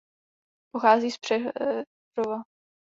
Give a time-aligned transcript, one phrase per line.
[0.73, 2.43] Pochází z Přerova.